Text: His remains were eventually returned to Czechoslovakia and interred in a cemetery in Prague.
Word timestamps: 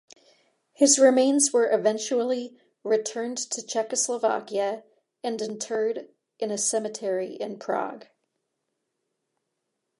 His 0.73 0.97
remains 0.97 1.53
were 1.53 1.69
eventually 1.71 2.57
returned 2.83 3.37
to 3.37 3.61
Czechoslovakia 3.61 4.83
and 5.23 5.39
interred 5.39 6.09
in 6.39 6.49
a 6.49 6.57
cemetery 6.57 7.33
in 7.35 7.59
Prague. 7.59 8.07